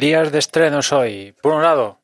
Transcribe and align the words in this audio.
Días 0.00 0.32
de 0.32 0.38
estrenos 0.38 0.94
hoy. 0.94 1.34
Por 1.42 1.52
un 1.52 1.62
lado, 1.62 2.00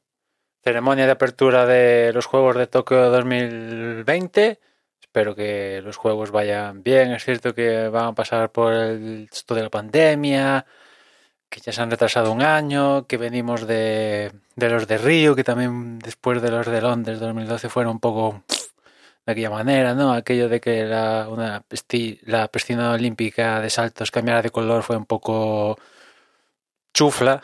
ceremonia 0.63 1.07
de 1.07 1.13
apertura 1.13 1.65
de 1.65 2.13
los 2.13 2.27
Juegos 2.27 2.55
de 2.57 2.67
Tokio 2.67 3.09
2020. 3.09 4.61
Espero 5.01 5.35
que 5.35 5.81
los 5.83 5.97
juegos 5.97 6.31
vayan 6.31 6.83
bien. 6.83 7.13
Es 7.13 7.25
cierto 7.25 7.55
que 7.55 7.89
van 7.89 8.09
a 8.09 8.15
pasar 8.15 8.53
por 8.53 8.75
el, 8.75 9.31
esto 9.33 9.55
de 9.55 9.63
la 9.63 9.71
pandemia, 9.71 10.67
que 11.49 11.61
ya 11.61 11.73
se 11.73 11.81
han 11.81 11.91
retrasado 11.91 12.33
un 12.33 12.43
año, 12.43 13.07
que 13.07 13.17
venimos 13.17 13.67
de, 13.67 14.31
de 14.57 14.69
los 14.69 14.87
de 14.87 14.99
Río, 14.99 15.35
que 15.35 15.43
también 15.43 15.99
después 15.99 16.43
de 16.43 16.51
los 16.51 16.67
de 16.67 16.83
Londres 16.83 17.19
2012 17.19 17.71
fueron 17.71 17.93
un 17.93 18.01
poco 18.01 18.45
de 19.25 19.33
aquella 19.33 19.49
manera, 19.49 19.95
¿no? 19.95 20.13
Aquello 20.13 20.51
de 20.51 20.61
que 20.61 20.85
la, 20.85 21.29
una, 21.31 21.65
la 22.25 22.49
piscina 22.49 22.93
olímpica 22.93 23.59
de 23.63 23.71
saltos 23.71 24.11
cambiara 24.11 24.43
de 24.43 24.51
color 24.51 24.83
fue 24.83 24.99
un 24.99 25.07
poco 25.07 25.79
chufla 26.93 27.41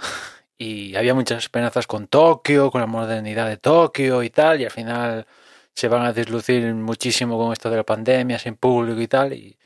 y 0.58 0.94
había 0.96 1.14
muchas 1.14 1.44
esperanzas 1.44 1.86
con 1.86 2.06
Tokio, 2.08 2.70
con 2.70 2.80
la 2.80 2.86
modernidad 2.86 3.48
de 3.48 3.56
Tokio 3.56 4.22
y 4.22 4.30
tal, 4.30 4.60
y 4.60 4.64
al 4.64 4.70
final 4.70 5.26
se 5.74 5.88
van 5.88 6.04
a 6.04 6.12
deslucir 6.12 6.74
muchísimo 6.74 7.38
con 7.38 7.52
esto 7.52 7.70
de 7.70 7.76
la 7.76 7.84
pandemia, 7.84 8.38
sin 8.38 8.56
público 8.56 9.00
y 9.00 9.08
tal, 9.08 9.32
y, 9.32 9.58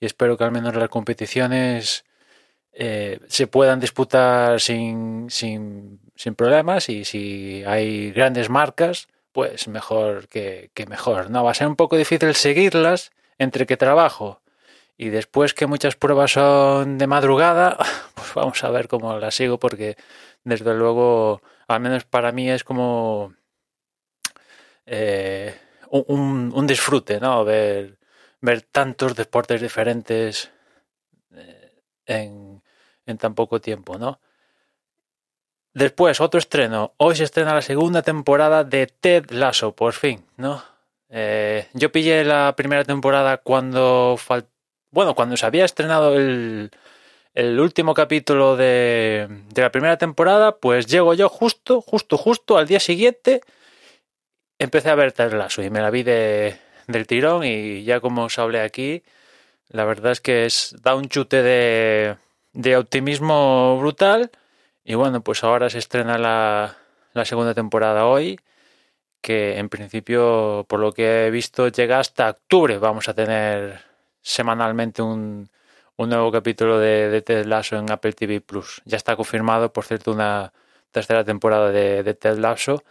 espero 0.00 0.36
que 0.36 0.44
al 0.44 0.52
menos 0.52 0.74
las 0.76 0.88
competiciones 0.88 2.04
eh, 2.72 3.20
se 3.28 3.48
puedan 3.48 3.80
disputar 3.80 4.60
sin, 4.60 5.28
sin, 5.30 6.00
sin 6.14 6.34
problemas 6.34 6.88
y 6.88 7.04
si 7.04 7.64
hay 7.66 8.12
grandes 8.12 8.48
marcas, 8.50 9.08
pues 9.32 9.68
mejor 9.68 10.28
que, 10.28 10.70
mejor. 10.88 11.30
No, 11.30 11.44
va 11.44 11.52
a 11.52 11.54
ser 11.54 11.68
un 11.68 11.76
poco 11.76 11.96
difícil 11.96 12.34
seguirlas 12.34 13.12
entre 13.38 13.66
que 13.66 13.76
trabajo 13.76 14.40
y 14.96 15.10
después 15.10 15.54
que 15.54 15.66
muchas 15.66 15.96
pruebas 15.96 16.32
son 16.32 16.98
de 16.98 17.06
madrugada, 17.06 17.78
vamos 18.38 18.62
a 18.64 18.70
ver 18.70 18.88
cómo 18.88 19.18
las 19.18 19.34
sigo 19.34 19.58
porque 19.58 19.96
desde 20.44 20.74
luego, 20.74 21.42
al 21.66 21.80
menos 21.80 22.04
para 22.04 22.32
mí 22.32 22.50
es 22.50 22.64
como 22.64 23.34
eh, 24.86 25.54
un, 25.90 26.52
un, 26.54 26.66
disfrute, 26.66 27.20
¿no? 27.20 27.44
Ver, 27.44 27.98
ver 28.40 28.62
tantos 28.62 29.14
deportes 29.14 29.60
diferentes 29.60 30.50
eh, 31.34 31.82
en, 32.06 32.62
en 33.06 33.18
tan 33.18 33.34
poco 33.34 33.60
tiempo, 33.60 33.98
¿no? 33.98 34.20
Después, 35.74 36.20
otro 36.20 36.38
estreno. 36.38 36.94
Hoy 36.96 37.16
se 37.16 37.24
estrena 37.24 37.54
la 37.54 37.62
segunda 37.62 38.02
temporada 38.02 38.64
de 38.64 38.86
Ted 38.86 39.30
Lasso, 39.30 39.72
por 39.72 39.92
fin, 39.92 40.24
¿no? 40.36 40.62
Eh, 41.10 41.68
yo 41.72 41.92
pillé 41.92 42.24
la 42.24 42.54
primera 42.56 42.84
temporada 42.84 43.38
cuando 43.38 44.16
fal... 44.18 44.46
bueno, 44.90 45.14
cuando 45.14 45.36
se 45.36 45.46
había 45.46 45.64
estrenado 45.64 46.16
el, 46.16 46.70
el 47.38 47.60
último 47.60 47.94
capítulo 47.94 48.56
de, 48.56 49.28
de, 49.54 49.62
la 49.62 49.70
primera 49.70 49.96
temporada, 49.96 50.56
pues 50.56 50.86
llego 50.86 51.14
yo 51.14 51.28
justo, 51.28 51.80
justo, 51.80 52.18
justo 52.18 52.58
al 52.58 52.66
día 52.66 52.80
siguiente. 52.80 53.42
Empecé 54.58 54.90
a 54.90 54.96
ver 54.96 55.12
Ted 55.12 55.32
Lasso 55.34 55.62
y 55.62 55.70
me 55.70 55.80
la 55.80 55.90
vi 55.90 56.02
de, 56.02 56.58
del 56.88 57.06
tirón 57.06 57.44
y 57.44 57.84
ya 57.84 58.00
como 58.00 58.24
os 58.24 58.40
hablé 58.40 58.60
aquí, 58.60 59.04
la 59.68 59.84
verdad 59.84 60.10
es 60.10 60.20
que 60.20 60.46
es, 60.46 60.74
da 60.82 60.96
un 60.96 61.08
chute 61.08 61.44
de, 61.44 62.16
de 62.54 62.76
optimismo 62.76 63.78
brutal. 63.78 64.32
Y 64.84 64.94
bueno, 64.94 65.20
pues 65.20 65.44
ahora 65.44 65.70
se 65.70 65.78
estrena 65.78 66.18
la, 66.18 66.76
la, 67.12 67.24
segunda 67.24 67.54
temporada 67.54 68.06
hoy, 68.06 68.40
que 69.20 69.58
en 69.58 69.68
principio, 69.68 70.66
por 70.68 70.80
lo 70.80 70.92
que 70.92 71.26
he 71.26 71.30
visto, 71.30 71.68
llega 71.68 72.00
hasta 72.00 72.30
octubre. 72.30 72.78
Vamos 72.78 73.08
a 73.08 73.14
tener 73.14 73.80
semanalmente 74.22 75.02
un, 75.02 75.50
un 75.98 76.08
nuevo 76.10 76.32
capítulo 76.32 76.78
de, 76.78 77.10
de, 77.10 77.22
Ted 77.22 77.46
Lasso 77.46 77.76
en 77.76 77.90
Apple 77.90 78.12
TV 78.14 78.40
Plus. 78.40 78.82
Ya 78.86 78.96
está 78.96 79.16
confirmado, 79.16 79.72
por 79.72 79.84
cierto, 79.84 80.12
una 80.12 80.52
tercera 80.92 81.24
temporada 81.24 81.70
de, 81.70 82.14
Ted 82.14 82.38
Lasso, 82.38 82.84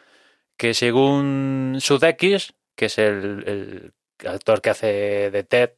que 0.57 0.73
según 0.73 1.77
Sudeikis, 1.81 2.53
que 2.75 2.85
es 2.87 2.97
el, 2.99 3.93
el 4.19 4.27
actor 4.27 4.61
que 4.61 4.69
hace 4.71 5.31
de 5.31 5.43
Ted, 5.43 5.71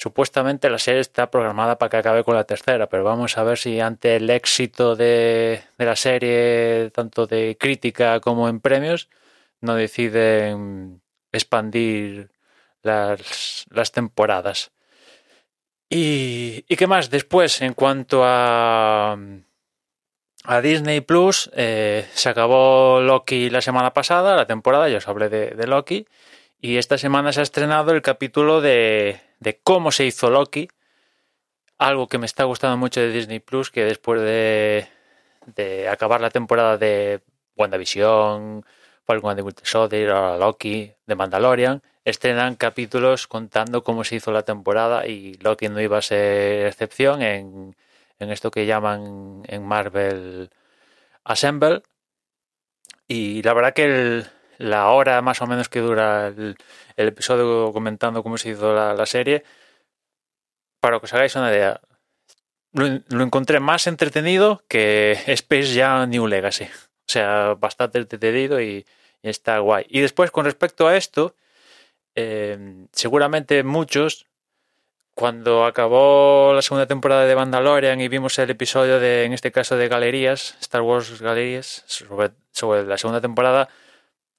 Supuestamente 0.00 0.70
la 0.70 0.78
serie 0.78 1.00
está 1.00 1.28
programada 1.28 1.76
para 1.76 1.90
que 1.90 1.96
acabe 1.96 2.22
con 2.22 2.36
la 2.36 2.44
tercera, 2.44 2.88
pero 2.88 3.02
vamos 3.02 3.36
a 3.36 3.42
ver 3.42 3.58
si 3.58 3.80
ante 3.80 4.14
el 4.16 4.30
éxito 4.30 4.94
de, 4.94 5.62
de 5.76 5.84
la 5.84 5.96
serie, 5.96 6.90
tanto 6.92 7.26
de 7.26 7.56
crítica 7.58 8.20
como 8.20 8.48
en 8.48 8.60
premios, 8.60 9.08
no 9.60 9.74
deciden 9.74 11.02
expandir 11.32 12.30
las, 12.82 13.66
las 13.70 13.90
temporadas. 13.90 14.70
Y, 15.90 16.57
¿Y, 16.68 16.76
qué 16.76 16.86
más? 16.86 17.10
Después, 17.10 17.62
en 17.62 17.72
cuanto 17.72 18.22
a, 18.24 19.16
a 20.44 20.60
Disney 20.60 21.00
Plus, 21.00 21.50
eh, 21.54 22.06
se 22.12 22.28
acabó 22.28 23.00
Loki 23.00 23.48
la 23.48 23.62
semana 23.62 23.94
pasada, 23.94 24.36
la 24.36 24.46
temporada, 24.46 24.88
ya 24.88 24.98
os 24.98 25.08
hablé 25.08 25.28
de, 25.30 25.50
de 25.52 25.66
Loki, 25.66 26.06
y 26.60 26.76
esta 26.76 26.98
semana 26.98 27.32
se 27.32 27.40
ha 27.40 27.42
estrenado 27.42 27.92
el 27.92 28.02
capítulo 28.02 28.60
de, 28.60 29.20
de 29.40 29.58
cómo 29.60 29.92
se 29.92 30.04
hizo 30.04 30.30
Loki, 30.30 30.68
algo 31.78 32.08
que 32.08 32.18
me 32.18 32.26
está 32.26 32.44
gustando 32.44 32.76
mucho 32.76 33.00
de 33.00 33.12
Disney 33.12 33.40
Plus, 33.40 33.70
que 33.70 33.84
después 33.84 34.20
de, 34.20 34.88
de 35.46 35.88
acabar 35.88 36.20
la 36.20 36.30
temporada 36.30 36.76
de 36.76 37.22
WandaVision, 37.56 38.64
Falcon 39.08 39.30
and 39.30 39.38
the 39.38 39.42
Winter 39.42 39.66
Soldier, 39.66 40.38
Loki, 40.38 40.92
de 41.06 41.14
Mandalorian, 41.14 41.82
estrenan 42.04 42.56
capítulos 42.56 43.26
contando 43.26 43.82
cómo 43.82 44.04
se 44.04 44.16
hizo 44.16 44.32
la 44.32 44.42
temporada 44.42 45.06
y 45.06 45.34
Loki 45.40 45.70
no 45.70 45.80
iba 45.80 45.96
a 45.96 46.02
ser 46.02 46.66
excepción 46.66 47.22
en, 47.22 47.74
en 48.18 48.30
esto 48.30 48.50
que 48.50 48.66
llaman 48.66 49.44
en 49.46 49.64
Marvel 49.64 50.50
Assemble. 51.24 51.82
Y 53.06 53.42
la 53.42 53.54
verdad 53.54 53.72
que 53.72 54.24
la 54.58 54.90
hora 54.90 55.22
más 55.22 55.40
o 55.40 55.46
menos 55.46 55.70
que 55.70 55.80
dura 55.80 56.26
el, 56.28 56.56
episodio 56.96 57.72
comentando 57.72 58.22
cómo 58.22 58.36
se 58.36 58.50
hizo 58.50 58.74
la, 58.74 59.06
serie, 59.06 59.42
para 60.80 60.98
que 61.00 61.06
os 61.06 61.14
hagáis 61.14 61.34
una 61.34 61.50
idea, 61.50 61.80
lo, 62.72 63.00
lo, 63.08 63.24
encontré 63.24 63.58
más 63.58 63.86
entretenido 63.86 64.62
que 64.68 65.12
Space 65.28 65.74
Jam 65.74 66.10
New 66.10 66.26
Legacy. 66.26 66.64
O 66.64 67.10
sea, 67.10 67.54
bastante 67.54 67.98
entretenido 67.98 68.60
y 68.60 68.84
está 69.22 69.58
guay. 69.58 69.86
Y 69.88 70.00
después, 70.00 70.30
con 70.30 70.44
respecto 70.44 70.86
a 70.88 70.96
esto, 70.96 71.34
eh, 72.14 72.86
seguramente 72.92 73.62
muchos, 73.62 74.26
cuando 75.14 75.64
acabó 75.64 76.52
la 76.54 76.62
segunda 76.62 76.86
temporada 76.86 77.24
de 77.24 77.34
Mandalorian 77.34 78.00
y 78.00 78.08
vimos 78.08 78.38
el 78.38 78.50
episodio 78.50 79.00
de, 79.00 79.24
en 79.24 79.32
este 79.32 79.50
caso, 79.50 79.76
de 79.76 79.88
Galerías, 79.88 80.56
Star 80.60 80.82
Wars 80.82 81.20
Galerías, 81.20 81.82
sobre, 81.86 82.30
sobre 82.52 82.84
la 82.84 82.98
segunda 82.98 83.20
temporada, 83.20 83.68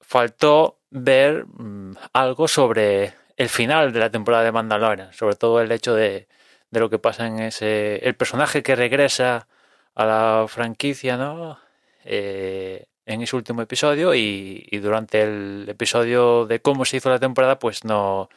faltó 0.00 0.78
ver 0.90 1.44
mmm, 1.46 1.92
algo 2.12 2.48
sobre 2.48 3.14
el 3.36 3.48
final 3.48 3.92
de 3.92 4.00
la 4.00 4.10
temporada 4.10 4.44
de 4.44 4.52
Mandalorian, 4.52 5.12
sobre 5.12 5.36
todo 5.36 5.60
el 5.60 5.70
hecho 5.72 5.94
de, 5.94 6.28
de, 6.70 6.80
lo 6.80 6.90
que 6.90 6.98
pasa 6.98 7.26
en 7.26 7.38
ese 7.40 7.96
el 7.96 8.14
personaje 8.14 8.62
que 8.62 8.76
regresa 8.76 9.48
a 9.94 10.04
la 10.04 10.46
franquicia, 10.48 11.16
¿no? 11.16 11.58
Eh, 12.04 12.86
en 13.10 13.22
ese 13.22 13.36
último 13.36 13.62
episodio 13.62 14.14
y, 14.14 14.78
durante 14.80 15.22
el 15.22 15.66
episodio 15.68 16.46
de 16.46 16.60
cómo 16.60 16.84
se 16.84 16.98
hizo 16.98 17.10
la 17.10 17.18
temporada, 17.18 17.58
pues 17.58 17.84
no, 17.84 18.28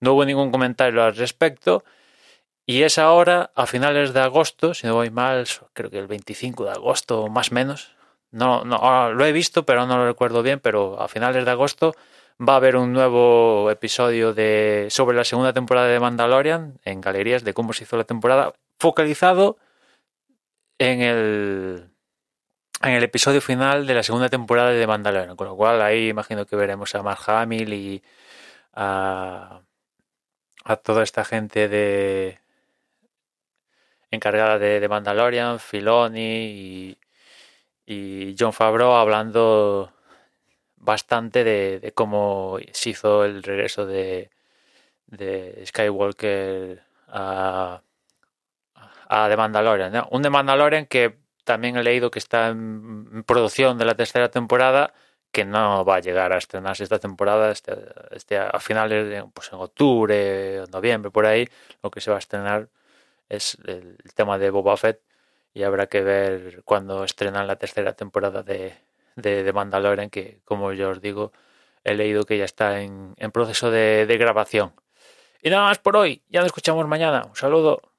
no 0.00 0.14
hubo 0.14 0.24
ningún 0.24 0.52
comentario 0.52 1.02
al 1.02 1.16
respecto. 1.16 1.84
Y 2.66 2.82
es 2.82 2.98
ahora, 2.98 3.50
a 3.56 3.66
finales 3.66 4.12
de 4.14 4.20
agosto, 4.20 4.74
si 4.74 4.86
no 4.86 4.94
voy 4.94 5.10
mal, 5.10 5.46
creo 5.72 5.90
que 5.90 5.98
el 5.98 6.06
25 6.06 6.64
de 6.64 6.70
agosto, 6.70 7.28
más 7.28 7.50
o 7.50 7.54
menos, 7.54 7.96
no, 8.30 8.64
no, 8.64 9.12
lo 9.12 9.24
he 9.24 9.32
visto, 9.32 9.66
pero 9.66 9.86
no 9.86 9.96
lo 9.98 10.06
recuerdo 10.06 10.42
bien, 10.42 10.60
pero 10.60 11.00
a 11.00 11.08
finales 11.08 11.44
de 11.44 11.50
agosto 11.50 11.94
va 12.40 12.54
a 12.54 12.56
haber 12.56 12.76
un 12.76 12.92
nuevo 12.92 13.70
episodio 13.70 14.32
de 14.32 14.86
sobre 14.90 15.16
la 15.16 15.24
segunda 15.24 15.52
temporada 15.52 15.88
de 15.88 15.98
Mandalorian 16.00 16.78
en 16.84 17.00
galerías 17.00 17.42
de 17.44 17.54
cómo 17.54 17.72
se 17.72 17.84
hizo 17.84 17.96
la 17.96 18.04
temporada, 18.04 18.54
focalizado 18.78 19.58
en 20.78 21.02
el 21.02 21.89
en 22.82 22.92
el 22.94 23.02
episodio 23.02 23.40
final 23.40 23.86
de 23.86 23.94
la 23.94 24.02
segunda 24.02 24.28
temporada 24.28 24.70
de 24.70 24.86
Mandalorian, 24.86 25.36
con 25.36 25.46
lo 25.48 25.56
cual 25.56 25.82
ahí 25.82 26.08
imagino 26.08 26.46
que 26.46 26.56
veremos 26.56 26.94
a 26.94 27.02
Mark 27.02 27.20
Hamill 27.26 27.72
y 27.74 28.02
a, 28.74 29.60
a 30.64 30.76
toda 30.76 31.02
esta 31.02 31.24
gente 31.24 31.68
de 31.68 32.38
encargada 34.10 34.58
de, 34.58 34.80
de 34.80 34.88
Mandalorian, 34.88 35.58
Filoni 35.60 36.96
y, 37.86 38.36
John 38.38 38.52
Favreau 38.52 38.94
hablando 38.94 39.92
bastante 40.76 41.44
de, 41.44 41.92
cómo 41.94 42.58
se 42.72 42.90
hizo 42.90 43.24
el 43.24 43.42
regreso 43.42 43.84
de, 43.84 44.30
de 45.06 45.64
Skywalker 45.66 46.82
a, 47.08 47.82
a 49.08 49.28
The 49.28 49.36
Mandalorian. 49.36 49.92
¿no? 49.92 50.08
Un 50.12 50.22
The 50.22 50.30
Mandalorian 50.30 50.86
que 50.86 51.18
también 51.44 51.76
he 51.76 51.82
leído 51.82 52.10
que 52.10 52.18
está 52.18 52.48
en 52.48 53.24
producción 53.24 53.78
de 53.78 53.84
la 53.84 53.94
tercera 53.94 54.30
temporada, 54.30 54.92
que 55.32 55.44
no 55.44 55.84
va 55.84 55.96
a 55.96 56.00
llegar 56.00 56.32
a 56.32 56.38
estrenarse 56.38 56.84
esta 56.84 56.98
temporada, 56.98 57.50
este, 57.52 57.74
este 58.10 58.38
a 58.38 58.58
finales 58.60 59.08
de, 59.08 59.24
pues 59.32 59.52
en 59.52 59.60
octubre, 59.60 60.64
noviembre, 60.72 61.10
por 61.10 61.26
ahí, 61.26 61.48
lo 61.82 61.90
que 61.90 62.00
se 62.00 62.10
va 62.10 62.16
a 62.16 62.18
estrenar 62.20 62.68
es 63.28 63.58
el, 63.66 63.98
tema 64.14 64.38
de 64.38 64.50
Boba 64.50 64.76
Fett 64.76 65.00
y 65.54 65.62
habrá 65.62 65.86
que 65.88 66.02
ver 66.02 66.62
cuando 66.64 67.04
estrenan 67.04 67.46
la 67.46 67.56
tercera 67.56 67.94
temporada 67.94 68.42
de, 68.42 68.74
de, 69.16 69.42
de, 69.44 69.52
Mandalorian, 69.52 70.10
que 70.10 70.40
como 70.44 70.72
yo 70.72 70.90
os 70.90 71.00
digo, 71.00 71.32
he 71.84 71.94
leído 71.94 72.24
que 72.24 72.38
ya 72.38 72.44
está 72.44 72.80
en, 72.82 73.14
en 73.16 73.32
proceso 73.32 73.70
de, 73.70 74.06
de 74.06 74.18
grabación. 74.18 74.74
Y 75.42 75.50
nada 75.50 75.64
más 75.64 75.78
por 75.78 75.96
hoy, 75.96 76.22
ya 76.28 76.40
nos 76.40 76.48
escuchamos 76.48 76.86
mañana. 76.86 77.24
Un 77.26 77.36
saludo. 77.36 77.89